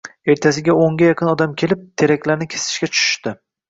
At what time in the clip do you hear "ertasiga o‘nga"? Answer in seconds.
0.33-1.11